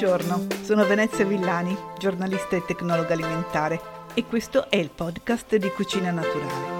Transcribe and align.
Buongiorno, 0.00 0.46
sono 0.62 0.86
Venezia 0.86 1.24
Villani, 1.24 1.76
giornalista 1.98 2.54
e 2.54 2.64
tecnologa 2.64 3.14
alimentare 3.14 3.80
e 4.14 4.24
questo 4.26 4.70
è 4.70 4.76
il 4.76 4.90
podcast 4.94 5.56
di 5.56 5.68
Cucina 5.70 6.12
Naturale. 6.12 6.76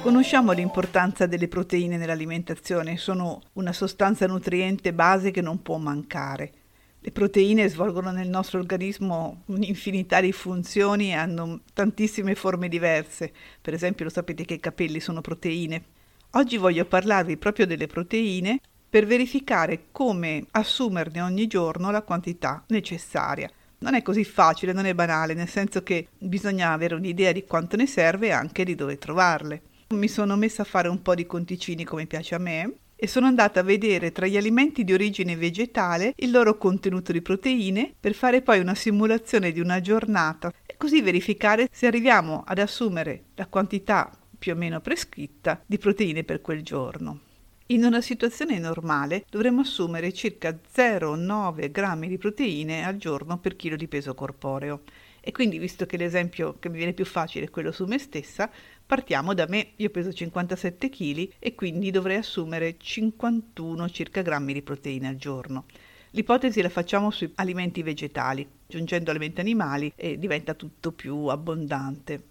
Conosciamo 0.00 0.52
l'importanza 0.52 1.26
delle 1.26 1.48
proteine 1.48 1.96
nell'alimentazione, 1.96 2.98
sono 2.98 3.40
una 3.54 3.72
sostanza 3.72 4.28
nutriente 4.28 4.92
base 4.92 5.32
che 5.32 5.40
non 5.40 5.60
può 5.60 5.78
mancare. 5.78 6.52
Le 7.00 7.10
proteine 7.10 7.66
svolgono 7.66 8.12
nel 8.12 8.28
nostro 8.28 8.60
organismo 8.60 9.42
un'infinità 9.46 10.20
di 10.20 10.30
funzioni 10.30 11.08
e 11.08 11.14
hanno 11.14 11.62
tantissime 11.72 12.36
forme 12.36 12.68
diverse. 12.68 13.32
Per 13.60 13.74
esempio, 13.74 14.04
lo 14.04 14.10
sapete 14.12 14.44
che 14.44 14.54
i 14.54 14.60
capelli 14.60 15.00
sono 15.00 15.20
proteine. 15.20 15.98
Oggi 16.34 16.58
voglio 16.58 16.84
parlarvi 16.84 17.36
proprio 17.38 17.66
delle 17.66 17.88
proteine 17.88 18.60
per 18.88 19.04
verificare 19.04 19.86
come 19.90 20.44
assumerne 20.52 21.20
ogni 21.20 21.48
giorno 21.48 21.90
la 21.90 22.02
quantità 22.02 22.62
necessaria. 22.68 23.50
Non 23.78 23.94
è 23.94 24.02
così 24.02 24.22
facile, 24.22 24.72
non 24.72 24.84
è 24.84 24.94
banale, 24.94 25.34
nel 25.34 25.48
senso 25.48 25.82
che 25.82 26.06
bisogna 26.18 26.70
avere 26.70 26.94
un'idea 26.94 27.32
di 27.32 27.44
quanto 27.44 27.74
ne 27.74 27.86
serve 27.86 28.28
e 28.28 28.30
anche 28.30 28.62
di 28.62 28.76
dove 28.76 28.96
trovarle. 28.96 29.62
Mi 29.88 30.06
sono 30.06 30.36
messa 30.36 30.62
a 30.62 30.66
fare 30.66 30.86
un 30.86 31.02
po' 31.02 31.16
di 31.16 31.26
conticini 31.26 31.82
come 31.82 32.06
piace 32.06 32.36
a 32.36 32.38
me 32.38 32.74
e 32.94 33.08
sono 33.08 33.26
andata 33.26 33.58
a 33.58 33.64
vedere 33.64 34.12
tra 34.12 34.26
gli 34.26 34.36
alimenti 34.36 34.84
di 34.84 34.92
origine 34.92 35.34
vegetale 35.34 36.12
il 36.18 36.30
loro 36.30 36.56
contenuto 36.58 37.10
di 37.10 37.22
proteine 37.22 37.92
per 37.98 38.14
fare 38.14 38.40
poi 38.42 38.60
una 38.60 38.76
simulazione 38.76 39.50
di 39.50 39.58
una 39.58 39.80
giornata 39.80 40.52
e 40.64 40.76
così 40.76 41.00
verificare 41.00 41.66
se 41.72 41.88
arriviamo 41.88 42.44
ad 42.46 42.58
assumere 42.58 43.24
la 43.34 43.46
quantità 43.46 44.12
più 44.40 44.54
o 44.54 44.56
meno 44.56 44.80
prescritta 44.80 45.62
di 45.66 45.76
proteine 45.76 46.24
per 46.24 46.40
quel 46.40 46.62
giorno. 46.62 47.20
In 47.66 47.84
una 47.84 48.00
situazione 48.00 48.58
normale 48.58 49.26
dovremmo 49.30 49.60
assumere 49.60 50.12
circa 50.12 50.48
0,9 50.50 51.70
grammi 51.70 52.08
di 52.08 52.18
proteine 52.18 52.84
al 52.84 52.96
giorno 52.96 53.38
per 53.38 53.54
chilo 53.54 53.76
di 53.76 53.86
peso 53.86 54.14
corporeo. 54.14 54.80
E 55.20 55.30
quindi, 55.30 55.58
visto 55.58 55.84
che 55.84 55.98
l'esempio 55.98 56.56
che 56.58 56.70
mi 56.70 56.78
viene 56.78 56.94
più 56.94 57.04
facile 57.04 57.44
è 57.44 57.50
quello 57.50 57.70
su 57.70 57.84
me 57.84 57.98
stessa, 57.98 58.50
partiamo 58.84 59.34
da 59.34 59.46
me. 59.46 59.72
Io 59.76 59.90
peso 59.90 60.12
57 60.12 60.88
kg 60.88 61.32
e 61.38 61.54
quindi 61.54 61.90
dovrei 61.90 62.16
assumere 62.16 62.76
51 62.78 63.88
circa 63.90 64.22
grammi 64.22 64.54
di 64.54 64.62
proteine 64.62 65.08
al 65.08 65.16
giorno. 65.16 65.66
L'ipotesi 66.12 66.62
la 66.62 66.70
facciamo 66.70 67.12
sui 67.12 67.30
alimenti 67.36 67.82
vegetali, 67.82 68.48
aggiungendo 68.66 69.10
alimenti 69.10 69.40
animali 69.40 69.92
e 69.94 70.18
diventa 70.18 70.54
tutto 70.54 70.90
più 70.90 71.26
abbondante. 71.26 72.29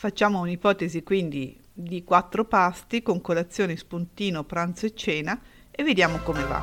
Facciamo 0.00 0.40
un'ipotesi 0.40 1.02
quindi 1.02 1.60
di 1.70 2.04
quattro 2.04 2.46
pasti 2.46 3.02
con 3.02 3.20
colazione, 3.20 3.76
spuntino, 3.76 4.44
pranzo 4.44 4.86
e 4.86 4.94
cena 4.94 5.38
e 5.70 5.82
vediamo 5.82 6.20
come 6.20 6.42
va. 6.44 6.60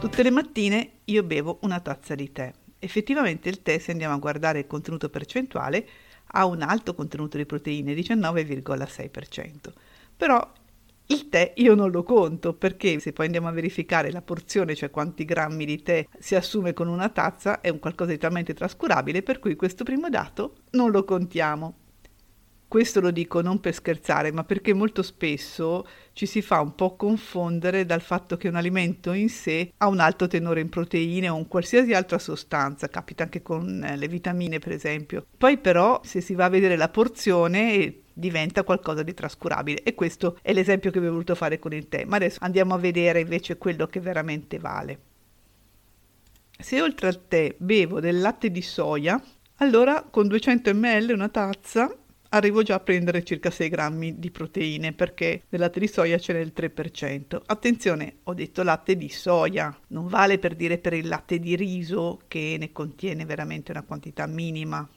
Tutte 0.00 0.22
le 0.24 0.30
mattine 0.30 0.90
io 1.04 1.22
bevo 1.22 1.60
una 1.62 1.78
tazza 1.78 2.16
di 2.16 2.32
tè. 2.32 2.52
Effettivamente 2.80 3.48
il 3.48 3.62
tè, 3.62 3.78
se 3.78 3.92
andiamo 3.92 4.14
a 4.14 4.18
guardare 4.18 4.58
il 4.58 4.66
contenuto 4.66 5.08
percentuale, 5.08 5.88
ha 6.32 6.46
un 6.46 6.62
alto 6.62 6.96
contenuto 6.96 7.36
di 7.36 7.46
proteine, 7.46 7.94
19,6%. 7.94 9.72
Però 10.16 10.52
il 11.10 11.28
tè 11.28 11.52
io 11.56 11.74
non 11.74 11.90
lo 11.90 12.02
conto 12.02 12.54
perché 12.54 13.00
se 13.00 13.12
poi 13.12 13.26
andiamo 13.26 13.48
a 13.48 13.52
verificare 13.52 14.10
la 14.12 14.22
porzione, 14.22 14.74
cioè 14.74 14.90
quanti 14.90 15.24
grammi 15.24 15.64
di 15.64 15.82
tè 15.82 16.06
si 16.18 16.36
assume 16.36 16.72
con 16.72 16.88
una 16.88 17.08
tazza, 17.08 17.60
è 17.60 17.68
un 17.68 17.80
qualcosa 17.80 18.12
di 18.12 18.18
talmente 18.18 18.54
trascurabile 18.54 19.22
per 19.22 19.38
cui 19.40 19.56
questo 19.56 19.84
primo 19.84 20.08
dato 20.08 20.54
non 20.70 20.90
lo 20.90 21.04
contiamo. 21.04 21.74
Questo 22.68 23.00
lo 23.00 23.10
dico 23.10 23.40
non 23.40 23.58
per 23.58 23.74
scherzare, 23.74 24.30
ma 24.30 24.44
perché 24.44 24.72
molto 24.72 25.02
spesso 25.02 25.84
ci 26.12 26.26
si 26.26 26.40
fa 26.40 26.60
un 26.60 26.76
po' 26.76 26.94
confondere 26.94 27.84
dal 27.84 28.00
fatto 28.00 28.36
che 28.36 28.46
un 28.46 28.54
alimento 28.54 29.10
in 29.10 29.28
sé 29.28 29.72
ha 29.78 29.88
un 29.88 29.98
alto 29.98 30.28
tenore 30.28 30.60
in 30.60 30.68
proteine 30.68 31.28
o 31.28 31.36
in 31.36 31.48
qualsiasi 31.48 31.92
altra 31.92 32.20
sostanza, 32.20 32.86
capita 32.86 33.24
anche 33.24 33.42
con 33.42 33.82
eh, 33.82 33.96
le 33.96 34.06
vitamine 34.06 34.60
per 34.60 34.70
esempio. 34.70 35.26
Poi 35.36 35.58
però 35.58 36.00
se 36.04 36.20
si 36.20 36.34
va 36.34 36.44
a 36.44 36.48
vedere 36.48 36.76
la 36.76 36.88
porzione 36.88 38.02
diventa 38.20 38.62
qualcosa 38.62 39.02
di 39.02 39.14
trascurabile 39.14 39.82
e 39.82 39.94
questo 39.96 40.38
è 40.42 40.52
l'esempio 40.52 40.92
che 40.92 41.00
vi 41.00 41.08
ho 41.08 41.10
voluto 41.10 41.34
fare 41.34 41.58
con 41.58 41.72
il 41.72 41.88
tè, 41.88 42.04
ma 42.04 42.16
adesso 42.16 42.38
andiamo 42.42 42.74
a 42.74 42.78
vedere 42.78 43.18
invece 43.18 43.58
quello 43.58 43.88
che 43.88 43.98
veramente 43.98 44.58
vale. 44.58 45.00
Se 46.56 46.80
oltre 46.80 47.08
al 47.08 47.26
tè 47.26 47.56
bevo 47.58 47.98
del 47.98 48.20
latte 48.20 48.52
di 48.52 48.62
soia, 48.62 49.20
allora 49.56 50.06
con 50.08 50.28
200 50.28 50.72
ml 50.72 51.10
una 51.12 51.28
tazza 51.28 51.92
arrivo 52.30 52.62
già 52.62 52.76
a 52.76 52.80
prendere 52.80 53.24
circa 53.24 53.50
6 53.50 53.68
grammi 53.68 54.18
di 54.18 54.30
proteine 54.30 54.92
perché 54.92 55.42
nel 55.48 55.60
latte 55.60 55.80
di 55.80 55.88
soia 55.88 56.18
ce 56.18 56.32
n'è 56.32 56.38
il 56.38 56.52
3%. 56.54 57.40
Attenzione, 57.46 58.18
ho 58.24 58.34
detto 58.34 58.62
latte 58.62 58.96
di 58.96 59.08
soia, 59.08 59.76
non 59.88 60.06
vale 60.06 60.38
per 60.38 60.54
dire 60.54 60.78
per 60.78 60.92
il 60.92 61.08
latte 61.08 61.38
di 61.38 61.56
riso 61.56 62.20
che 62.28 62.56
ne 62.58 62.72
contiene 62.72 63.24
veramente 63.24 63.72
una 63.72 63.82
quantità 63.82 64.26
minima. 64.26 64.88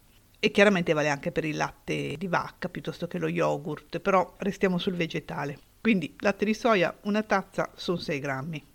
E 0.46 0.52
chiaramente 0.52 0.92
vale 0.92 1.08
anche 1.08 1.32
per 1.32 1.46
il 1.46 1.56
latte 1.56 2.18
di 2.18 2.28
vacca 2.28 2.68
piuttosto 2.68 3.08
che 3.08 3.18
lo 3.18 3.30
yogurt, 3.30 4.00
però 4.00 4.36
restiamo 4.40 4.78
sul 4.78 4.94
vegetale. 4.94 5.58
Quindi 5.80 6.18
latte 6.20 6.44
di 6.44 6.54
soia, 6.54 6.94
una 7.04 7.24
tazza 7.24 7.72
sono 7.76 7.96
6 7.96 8.20
grammi. 8.20 8.66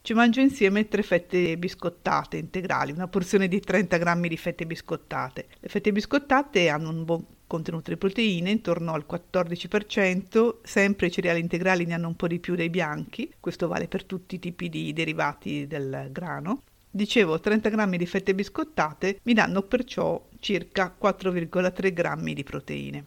Ci 0.00 0.12
mangio 0.12 0.40
insieme 0.40 0.88
tre 0.88 1.04
fette 1.04 1.56
biscottate 1.56 2.38
integrali, 2.38 2.90
una 2.90 3.06
porzione 3.06 3.46
di 3.46 3.60
30 3.60 3.96
grammi 3.96 4.26
di 4.26 4.36
fette 4.36 4.66
biscottate. 4.66 5.46
Le 5.60 5.68
fette 5.68 5.92
biscottate 5.92 6.68
hanno 6.68 6.90
un 6.90 7.04
buon 7.04 7.24
contenuto 7.46 7.92
di 7.92 7.96
proteine 7.96 8.50
intorno 8.50 8.92
al 8.92 9.06
14%, 9.08 10.56
sempre 10.64 11.06
i 11.06 11.12
cereali 11.12 11.38
integrali 11.38 11.84
ne 11.84 11.94
hanno 11.94 12.08
un 12.08 12.16
po' 12.16 12.26
di 12.26 12.40
più 12.40 12.56
dei 12.56 12.70
bianchi, 12.70 13.32
questo 13.38 13.68
vale 13.68 13.86
per 13.86 14.02
tutti 14.02 14.34
i 14.34 14.40
tipi 14.40 14.68
di 14.68 14.92
derivati 14.92 15.68
del 15.68 16.08
grano. 16.10 16.62
Dicevo, 16.96 17.38
30 17.38 17.68
grammi 17.68 17.98
di 17.98 18.06
fette 18.06 18.34
biscottate 18.34 19.18
mi 19.24 19.34
danno 19.34 19.60
perciò 19.60 20.28
circa 20.40 20.96
4,3 20.98 21.92
grammi 21.92 22.32
di 22.32 22.42
proteine. 22.42 23.04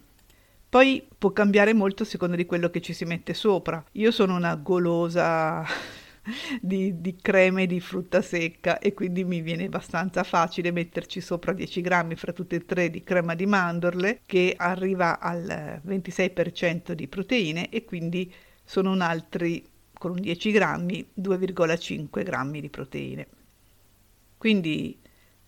Poi 0.70 1.08
può 1.18 1.32
cambiare 1.32 1.74
molto 1.74 2.04
a 2.04 2.06
seconda 2.06 2.36
di 2.36 2.46
quello 2.46 2.70
che 2.70 2.82
ci 2.82 2.94
si 2.94 3.04
mette 3.06 3.34
sopra. 3.34 3.84
Io 3.94 4.12
sono 4.12 4.36
una 4.36 4.54
golosa 4.58 5.66
di, 6.62 7.02
di, 7.02 7.16
creme 7.20 7.66
di 7.66 7.80
frutta 7.80 8.22
secca 8.22 8.78
e 8.78 8.94
quindi 8.94 9.24
mi 9.24 9.42
viene 9.42 9.66
abbastanza 9.66 10.22
facile 10.22 10.70
metterci 10.70 11.20
sopra 11.20 11.52
10 11.52 11.82
grammi 11.82 12.16
fra 12.16 12.32
tutte 12.32 12.58
e 12.58 12.66
tre 12.66 12.92
di 12.92 13.02
crema 13.02 13.34
di 13.34 13.48
mandorle 13.48 14.20
che 14.28 14.54
arriva 14.56 15.20
al 15.20 15.82
26% 15.84 16.92
di 16.92 17.08
proteine 17.08 17.70
e 17.70 17.86
quindi 17.86 18.32
sono 18.64 18.92
un 18.92 19.02
altri 19.02 19.66
con 19.94 20.12
un 20.12 20.22
10 20.22 20.52
grammi 20.52 21.10
2,5 21.20 22.24
grammi 22.24 22.62
di 22.62 22.70
proteine. 22.70 23.28
Quindi 24.40 24.98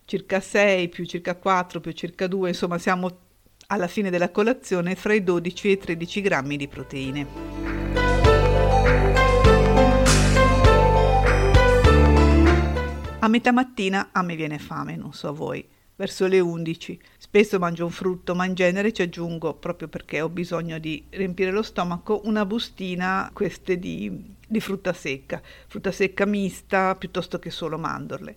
circa 0.04 0.42
6 0.42 0.90
più 0.90 1.06
circa 1.06 1.38
4 1.38 1.80
più 1.80 1.94
circa 1.94 2.28
2, 2.28 2.50
insomma 2.50 2.78
siamo 2.78 3.20
alla 3.68 3.88
fine 3.88 4.10
della 4.10 4.32
colazione 4.32 4.96
fra 4.96 5.14
i 5.14 5.24
12 5.24 5.70
e 5.70 5.72
i 5.72 5.78
13 5.78 6.20
grammi 6.20 6.58
di 6.58 6.68
proteine. 6.68 7.28
A 13.20 13.28
metà 13.30 13.54
mattina 13.54 14.10
a 14.12 14.22
me 14.24 14.36
viene 14.36 14.60
fame, 14.60 14.98
non 14.98 15.14
so 15.14 15.34
voi, 15.34 15.66
verso 15.96 16.28
le 16.28 16.42
11. 16.42 17.00
Spesso 17.18 17.60
mangio 17.60 17.86
un 17.86 17.92
frutto, 17.92 18.36
ma 18.36 18.44
in 18.44 18.56
genere 18.56 18.92
ci 18.92 19.04
aggiungo, 19.04 19.54
proprio 19.54 19.88
perché 19.88 20.20
ho 20.20 20.28
bisogno 20.28 20.80
di 20.80 21.06
riempire 21.12 21.52
lo 21.52 21.64
stomaco, 21.64 22.24
una 22.26 22.46
bustina, 22.46 23.30
queste 23.32 23.80
di, 23.80 24.36
di 24.46 24.60
frutta 24.60 24.92
secca, 24.92 25.42
frutta 25.68 25.94
secca 25.94 26.26
mista 26.26 26.94
piuttosto 26.98 27.40
che 27.40 27.52
solo 27.52 27.78
mandorle. 27.78 28.36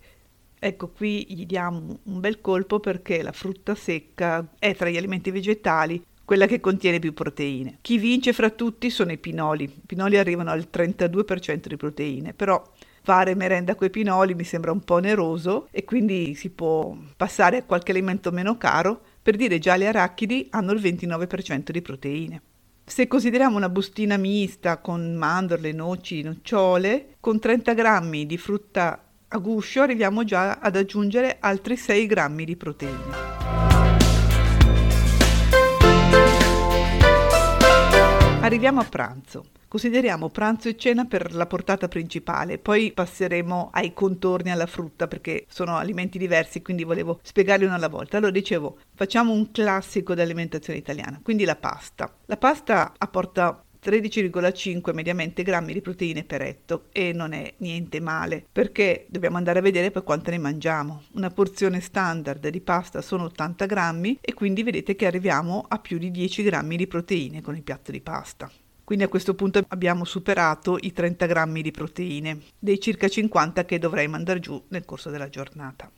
Ecco, 0.66 0.88
qui 0.88 1.26
gli 1.28 1.44
diamo 1.44 1.98
un 2.04 2.20
bel 2.20 2.40
colpo 2.40 2.80
perché 2.80 3.20
la 3.20 3.32
frutta 3.32 3.74
secca 3.74 4.48
è 4.58 4.74
tra 4.74 4.88
gli 4.88 4.96
alimenti 4.96 5.30
vegetali 5.30 6.02
quella 6.24 6.46
che 6.46 6.58
contiene 6.58 7.00
più 7.00 7.12
proteine. 7.12 7.76
Chi 7.82 7.98
vince 7.98 8.32
fra 8.32 8.48
tutti 8.48 8.88
sono 8.88 9.12
i 9.12 9.18
pinoli. 9.18 9.64
I 9.64 9.82
pinoli 9.84 10.16
arrivano 10.16 10.48
al 10.48 10.66
32% 10.72 11.66
di 11.66 11.76
proteine, 11.76 12.32
però 12.32 12.62
fare 13.02 13.34
merenda 13.34 13.74
coi 13.74 13.90
pinoli 13.90 14.34
mi 14.34 14.44
sembra 14.44 14.72
un 14.72 14.80
po' 14.80 14.94
oneroso 14.94 15.68
e 15.70 15.84
quindi 15.84 16.34
si 16.34 16.48
può 16.48 16.96
passare 17.14 17.58
a 17.58 17.64
qualche 17.64 17.90
alimento 17.90 18.32
meno 18.32 18.56
caro, 18.56 19.02
per 19.20 19.36
dire 19.36 19.58
già 19.58 19.76
le 19.76 19.88
arachidi 19.88 20.46
hanno 20.48 20.72
il 20.72 20.80
29% 20.80 21.72
di 21.72 21.82
proteine. 21.82 22.42
Se 22.86 23.06
consideriamo 23.06 23.58
una 23.58 23.68
bustina 23.68 24.16
mista 24.16 24.78
con 24.78 25.14
mandorle, 25.14 25.72
noci, 25.72 26.22
nocciole, 26.22 27.16
con 27.20 27.38
30 27.38 27.74
grammi 27.74 28.24
di 28.24 28.38
frutta 28.38 29.03
a 29.34 29.38
guscio 29.38 29.82
arriviamo 29.82 30.22
già 30.22 30.58
ad 30.60 30.76
aggiungere 30.76 31.38
altri 31.40 31.76
6 31.76 32.06
grammi 32.06 32.44
di 32.44 32.56
proteine. 32.56 33.32
Arriviamo 38.40 38.80
a 38.80 38.84
pranzo. 38.84 39.46
Consideriamo 39.66 40.28
pranzo 40.28 40.68
e 40.68 40.76
cena 40.76 41.06
per 41.06 41.34
la 41.34 41.46
portata 41.46 41.88
principale, 41.88 42.58
poi 42.58 42.92
passeremo 42.92 43.70
ai 43.72 43.92
contorni 43.92 44.52
alla 44.52 44.66
frutta 44.66 45.08
perché 45.08 45.46
sono 45.48 45.78
alimenti 45.78 46.16
diversi, 46.16 46.62
quindi 46.62 46.84
volevo 46.84 47.18
spiegarli 47.20 47.64
uno 47.64 47.74
alla 47.74 47.88
volta. 47.88 48.18
Allora 48.18 48.30
dicevo, 48.30 48.78
facciamo 48.94 49.32
un 49.32 49.50
classico 49.50 50.14
dell'alimentazione 50.14 50.78
italiana, 50.78 51.18
quindi 51.20 51.44
la 51.44 51.56
pasta. 51.56 52.08
La 52.26 52.36
pasta 52.36 52.92
apporta 52.96 53.64
13,5 53.84 54.94
mediamente 54.94 55.42
grammi 55.42 55.74
di 55.74 55.82
proteine 55.82 56.24
per 56.24 56.40
etto 56.40 56.86
e 56.90 57.12
non 57.12 57.32
è 57.32 57.52
niente 57.58 58.00
male 58.00 58.42
perché 58.50 59.04
dobbiamo 59.08 59.36
andare 59.36 59.58
a 59.58 59.62
vedere 59.62 59.90
per 59.90 60.04
quanto 60.04 60.30
ne 60.30 60.38
mangiamo. 60.38 61.02
Una 61.12 61.28
porzione 61.28 61.80
standard 61.80 62.48
di 62.48 62.60
pasta 62.62 63.02
sono 63.02 63.24
80 63.24 63.66
grammi 63.66 64.18
e 64.22 64.32
quindi 64.32 64.62
vedete 64.62 64.96
che 64.96 65.06
arriviamo 65.06 65.66
a 65.68 65.78
più 65.78 65.98
di 65.98 66.10
10 66.10 66.42
grammi 66.42 66.76
di 66.76 66.86
proteine 66.86 67.42
con 67.42 67.56
il 67.56 67.62
piatto 67.62 67.92
di 67.92 68.00
pasta. 68.00 68.50
Quindi 68.82 69.04
a 69.04 69.08
questo 69.08 69.34
punto 69.34 69.62
abbiamo 69.68 70.04
superato 70.04 70.78
i 70.80 70.92
30 70.92 71.26
grammi 71.26 71.62
di 71.62 71.70
proteine, 71.70 72.40
dei 72.58 72.80
circa 72.80 73.08
50 73.08 73.64
che 73.64 73.78
dovrei 73.78 74.08
mandare 74.08 74.40
giù 74.40 74.62
nel 74.68 74.84
corso 74.84 75.10
della 75.10 75.28
giornata. 75.28 75.90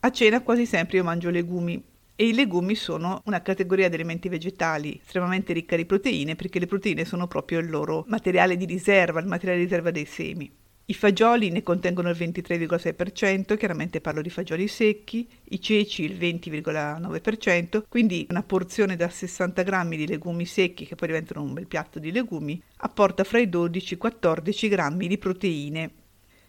A 0.00 0.10
cena 0.10 0.42
quasi 0.42 0.64
sempre 0.64 0.96
io 0.96 1.04
mangio 1.04 1.28
legumi 1.28 1.82
e 2.20 2.26
i 2.26 2.34
legumi 2.34 2.74
sono 2.74 3.22
una 3.24 3.40
categoria 3.40 3.88
di 3.88 3.94
alimenti 3.94 4.28
vegetali 4.28 5.00
estremamente 5.02 5.54
ricca 5.54 5.74
di 5.74 5.86
proteine 5.86 6.36
perché 6.36 6.58
le 6.58 6.66
proteine 6.66 7.06
sono 7.06 7.26
proprio 7.26 7.60
il 7.60 7.70
loro 7.70 8.04
materiale 8.08 8.58
di 8.58 8.66
riserva, 8.66 9.20
il 9.20 9.26
materiale 9.26 9.56
di 9.56 9.64
riserva 9.64 9.90
dei 9.90 10.04
semi. 10.04 10.52
I 10.84 10.92
fagioli 10.92 11.48
ne 11.48 11.62
contengono 11.62 12.10
il 12.10 12.18
23,6%, 12.18 13.56
chiaramente 13.56 14.02
parlo 14.02 14.20
di 14.20 14.28
fagioli 14.28 14.68
secchi, 14.68 15.26
i 15.44 15.62
ceci 15.62 16.02
il 16.02 16.18
20,9%, 16.18 17.84
quindi 17.88 18.26
una 18.28 18.42
porzione 18.42 18.96
da 18.96 19.08
60 19.08 19.62
grammi 19.62 19.96
di 19.96 20.06
legumi 20.06 20.44
secchi, 20.44 20.84
che 20.84 20.96
poi 20.96 21.08
diventano 21.08 21.42
un 21.42 21.54
bel 21.54 21.68
piatto 21.68 21.98
di 21.98 22.12
legumi, 22.12 22.62
apporta 22.78 23.24
fra 23.24 23.38
i 23.38 23.48
12 23.48 23.94
e 23.94 23.96
i 23.96 23.98
14 23.98 24.68
grammi 24.68 25.08
di 25.08 25.16
proteine. 25.16 25.90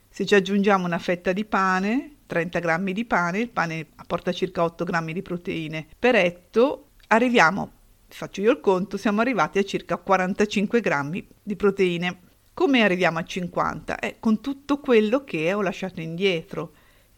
Se 0.09 0.25
ci 0.25 0.35
aggiungiamo 0.35 0.85
una 0.85 0.99
fetta 0.99 1.31
di 1.31 1.45
pane, 1.45 2.15
30 2.31 2.59
grammi 2.59 2.93
di 2.93 3.03
pane, 3.03 3.39
il 3.39 3.49
pane 3.49 3.87
apporta 3.95 4.31
circa 4.31 4.63
8 4.63 4.85
grammi 4.85 5.11
di 5.11 5.21
proteine 5.21 5.85
per 5.99 6.15
etto, 6.15 6.91
arriviamo, 7.07 7.71
faccio 8.07 8.39
io 8.39 8.51
il 8.51 8.61
conto, 8.61 8.95
siamo 8.95 9.19
arrivati 9.19 9.59
a 9.59 9.65
circa 9.65 9.97
45 9.97 10.79
grammi 10.79 11.27
di 11.43 11.57
proteine. 11.57 12.19
Come 12.53 12.83
arriviamo 12.83 13.19
a 13.19 13.25
50? 13.25 13.99
Eh, 13.99 14.15
con 14.21 14.39
tutto 14.39 14.79
quello 14.79 15.25
che 15.25 15.51
ho 15.51 15.61
lasciato 15.61 15.99
indietro. 15.99 16.71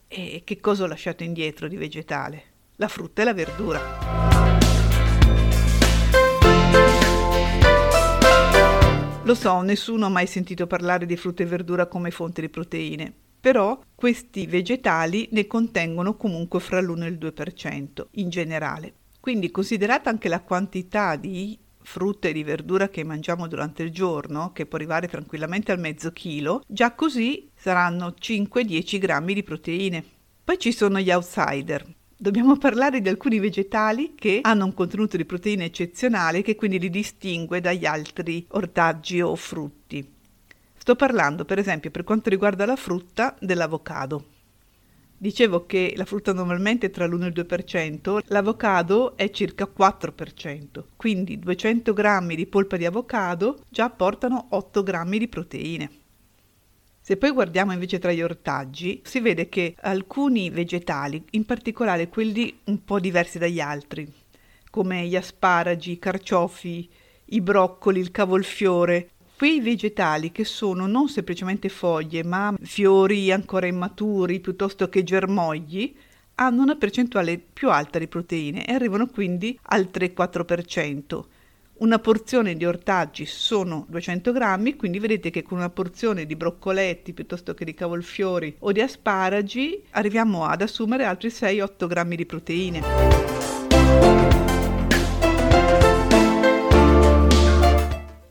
E 0.07 0.42
che 0.44 0.60
cosa 0.60 0.86
ho 0.86 0.88
lasciato 0.88 1.24
indietro 1.24 1.68
di 1.68 1.75
vegetale? 1.75 2.44
La 2.77 2.88
frutta 2.88 3.21
e 3.21 3.25
la 3.25 3.33
verdura. 3.36 3.81
Lo 9.21 9.36
so, 9.36 9.62
nessuno 9.62 10.07
ha 10.07 10.09
mai 10.09 10.25
sentito 10.25 10.66
parlare 10.66 11.06
di 11.06 11.16
frutta 11.18 11.44
e 11.44 11.45
verdura 11.45 11.86
come 11.86 12.09
fonte 12.09 12.42
di 12.42 12.50
proteine, 12.50 13.13
però 13.44 13.78
questi 13.94 14.45
vegetali 14.45 15.28
ne 15.31 15.48
contengono 15.48 16.16
comunque 16.16 16.62
fra 16.62 16.80
l'1 16.80 17.04
e 17.04 17.07
il 17.07 17.18
2% 17.18 18.06
in 18.12 18.30
generale. 18.30 18.94
Quindi 19.19 19.51
considerata 19.51 20.10
anche 20.10 20.30
la 20.30 20.40
quantità 20.40 21.18
di 21.18 21.60
frutta 21.81 22.30
e 22.30 22.31
di 22.31 22.42
verdura 22.42 22.88
che 22.88 23.04
mangiamo 23.04 23.48
durante 23.48 23.84
il 23.84 23.92
giorno, 23.92 24.54
che 24.54 24.66
può 24.66 24.78
arrivare 24.78 25.10
tranquillamente 25.10 25.74
al 25.74 25.80
mezzo 25.81 26.13
chilo, 26.13 26.63
già 26.66 26.94
così 26.94 27.50
saranno 27.54 28.16
5-10 28.18 28.98
grammi 28.98 29.34
di 29.34 29.44
proteine. 29.44 30.06
Poi 30.42 30.57
ci 30.57 30.72
sono 30.72 31.01
gli 31.01 31.12
outsider. 31.12 31.86
Dobbiamo 32.16 32.56
parlare 32.56 33.01
di 33.01 33.10
alcuni 33.10 33.40
vegetali 33.40 34.13
che 34.16 34.40
hanno 34.42 34.63
un 34.63 34.74
contenuto 34.74 35.18
di 35.18 35.25
proteine 35.25 35.66
eccezionale 35.66 36.44
che 36.44 36.56
quindi 36.56 36.80
li 36.80 36.90
distingue 36.90 37.60
dagli 37.60 37.86
altri 37.86 38.45
ortaggi 38.51 39.19
o 39.19 39.36
frutti. 39.36 40.13
Sto 40.83 40.97
parlando, 40.97 41.45
per 41.45 41.59
esempio, 41.59 41.91
per 41.91 42.03
quanto 42.03 42.30
riguarda 42.30 42.65
la 42.65 42.75
frutta, 42.75 43.38
dell'avocado. 43.39 44.25
Dicevo 45.18 45.65
che 45.65 45.94
la 45.95 46.03
frutta 46.03 46.33
normalmente 46.33 46.88
è 46.88 46.89
tra 46.89 47.07
l'1 47.07 47.24
e 47.24 47.27
il 47.27 47.45
2%, 47.47 48.19
l'avocado 48.25 49.15
è 49.15 49.30
circa 49.30 49.65
4%, 49.65 50.83
quindi 50.97 51.39
200 51.39 51.94
grammi 51.94 52.35
di 52.35 52.47
polpa 52.47 52.75
di 52.75 52.83
avocado 52.83 53.63
già 53.69 53.85
apportano 53.85 54.47
8 54.50 54.83
grammi 54.83 55.19
di 55.19 55.30
proteine. 55.30 55.89
Se 57.00 57.15
poi 57.15 57.31
guardiamo 57.31 57.71
invece 57.71 57.97
tra 57.97 58.12
gli 58.12 58.21
ortaggi, 58.21 59.00
si 59.06 59.21
vede 59.21 59.47
che 59.47 59.75
alcuni 59.80 60.50
vegetali, 60.50 61.24
in 61.30 61.45
particolare 61.45 62.09
quelli 62.09 62.59
un 62.65 62.83
po' 62.83 63.00
diversi 63.00 63.38
dagli 63.38 63.62
altri, 63.62 64.06
come 64.69 65.06
gli 65.06 65.15
asparagi, 65.15 65.91
i 65.91 66.00
carciofi, 66.00 66.89
i 67.27 67.39
broccoli, 67.39 68.01
il 68.01 68.12
cavolfiore, 68.12 69.12
quei 69.44 69.60
vegetali 69.60 70.31
che 70.31 70.45
sono 70.45 70.88
non 70.88 71.10
semplicemente 71.10 71.68
foglie, 71.68 72.24
ma 72.24 72.56
fiori 72.62 73.30
ancora 73.30 73.68
immaturi 73.68 74.40
piuttosto 74.40 74.88
che 74.88 75.04
germogli, 75.04 75.94
hanno 76.36 76.62
una 76.62 76.78
percentuale 76.78 77.42
più 77.51 77.69
alta 77.69 78.00
di 78.00 78.07
proteine 78.07 78.66
e 78.66 78.72
arrivano 78.72 79.07
quindi 79.07 79.60
al 79.63 79.90
3-4%. 79.92 81.24
Una 81.80 82.00
porzione 82.00 82.56
di 82.56 82.63
ortaggi 82.63 83.25
sono 83.25 83.86
200 83.90 84.31
grammi, 84.31 84.78
quindi 84.78 85.00
vedete 85.00 85.30
che 85.30 85.44
con 85.44 85.57
una 85.57 85.69
porzione 85.69 86.25
di 86.25 86.38
broccoletti 86.38 87.12
piuttosto 87.12 87.54
che 87.54 87.66
di 87.66 87.74
cavolfiori 87.74 88.56
o 88.60 88.72
di 88.72 88.80
asparagi 88.80 89.84
arriviamo 89.90 90.45
ad 90.45 90.62
assumere 90.62 91.04
altri 91.04 91.28
6-8 91.28 91.86
grammi 91.86 92.16
di 92.16 92.25
proteine. 92.25 93.32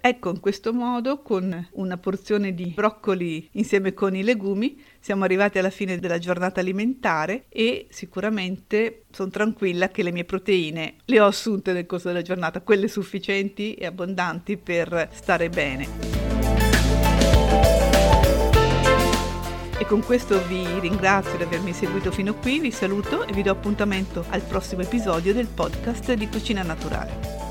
Ecco, 0.04 0.30
in 0.30 0.40
questo 0.40 0.72
modo, 0.72 1.22
con 1.22 1.68
una 1.74 1.96
porzione 1.96 2.54
di 2.54 2.72
broccoli 2.74 3.48
insieme 3.52 3.94
con 3.94 4.16
i 4.16 4.24
legumi, 4.24 4.82
siamo 4.98 5.22
arrivati 5.22 5.60
alla 5.60 5.70
fine 5.70 6.00
della 6.00 6.18
giornata 6.18 6.58
alimentare 6.58 7.44
e 7.48 7.86
sicuramente 7.88 9.04
sono 9.12 9.30
tranquilla 9.30 9.90
che 9.90 10.02
le 10.02 10.10
mie 10.10 10.24
proteine 10.24 10.94
le 11.04 11.20
ho 11.20 11.26
assunte 11.26 11.72
nel 11.72 11.86
corso 11.86 12.08
della 12.08 12.22
giornata, 12.22 12.62
quelle 12.62 12.88
sufficienti 12.88 13.74
e 13.74 13.86
abbondanti 13.86 14.56
per 14.56 15.08
stare 15.12 15.48
bene. 15.48 15.86
E 19.78 19.86
con 19.86 20.02
questo 20.04 20.44
vi 20.48 20.80
ringrazio 20.80 21.36
di 21.36 21.44
avermi 21.44 21.72
seguito 21.72 22.10
fino 22.10 22.34
qui, 22.34 22.58
vi 22.58 22.72
saluto 22.72 23.24
e 23.24 23.32
vi 23.32 23.42
do 23.42 23.52
appuntamento 23.52 24.24
al 24.30 24.42
prossimo 24.42 24.82
episodio 24.82 25.32
del 25.32 25.46
podcast 25.46 26.12
di 26.14 26.28
Cucina 26.28 26.64
Naturale. 26.64 27.41